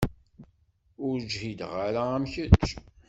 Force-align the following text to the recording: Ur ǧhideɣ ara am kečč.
Ur 1.07 1.17
ǧhideɣ 1.31 1.73
ara 1.87 2.03
am 2.15 2.23
kečč. 2.33 2.69